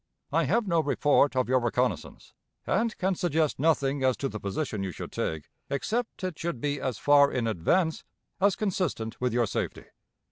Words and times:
I 0.31 0.45
have 0.45 0.65
no 0.67 0.79
report 0.79 1.35
of 1.35 1.47
your 1.47 1.59
reconnaissance, 1.59 2.33
and 2.65 2.97
can 2.97 3.13
suggest 3.13 3.59
nothing 3.59 4.03
as 4.03 4.17
to 4.17 4.29
the 4.29 4.39
position 4.39 4.81
you 4.81 4.89
should 4.91 5.11
take 5.11 5.51
except 5.69 6.23
it 6.23 6.39
should 6.39 6.59
be 6.59 6.81
as 6.81 6.97
far 6.97 7.31
in 7.31 7.45
advance 7.45 8.03
as 8.39 8.55
consistent 8.55 9.21
with 9.21 9.31
your 9.31 9.45
safety. 9.45 9.85